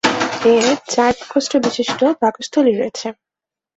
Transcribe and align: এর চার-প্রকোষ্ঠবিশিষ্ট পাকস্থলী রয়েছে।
এর 0.53 0.63
চার-প্রকোষ্ঠবিশিষ্ট 0.87 1.99
পাকস্থলী 2.21 2.73
রয়েছে। 2.75 3.07